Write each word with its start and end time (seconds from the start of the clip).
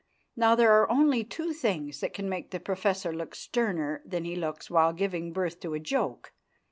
Now, 0.35 0.55
there 0.55 0.71
are 0.71 0.89
only 0.89 1.23
two 1.23 1.53
things 1.53 1.99
that 1.99 2.11
can 2.11 2.27
make 2.27 2.49
the 2.49 2.59
professor 2.59 3.13
look 3.13 3.35
sterner 3.35 4.01
than 4.03 4.23
he 4.23 4.35
looks 4.35 4.67
while 4.67 4.93
giving 4.93 5.31
birth 5.31 5.59
to 5.59 5.75
a 5.75 5.79
joke. 5.79 6.33